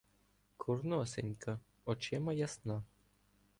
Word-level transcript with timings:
Курносенька, 0.57 1.59
очима 1.85 2.33
ясна 2.33 2.83